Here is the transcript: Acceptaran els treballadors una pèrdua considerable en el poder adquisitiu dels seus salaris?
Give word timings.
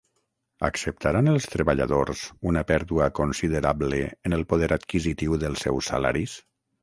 Acceptaran 0.67 1.27
els 1.33 1.43
treballadors 1.55 2.23
una 2.53 2.63
pèrdua 2.71 3.09
considerable 3.21 4.01
en 4.31 4.37
el 4.39 4.47
poder 4.55 4.71
adquisitiu 4.79 5.37
dels 5.47 5.67
seus 5.67 5.93
salaris? 5.93 6.35